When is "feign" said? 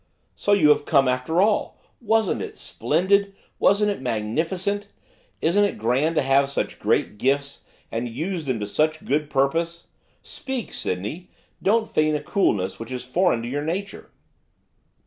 11.93-12.15